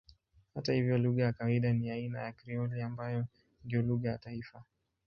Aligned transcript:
Hata 0.53 0.73
hivyo 0.73 0.97
lugha 0.97 1.23
ya 1.23 1.33
kawaida 1.33 1.73
ni 1.73 1.89
aina 1.91 2.21
ya 2.21 2.31
Krioli 2.31 2.81
ambayo 2.81 3.25
ndiyo 3.65 3.81
lugha 3.81 4.09
ya 4.09 4.17
taifa. 4.17 4.63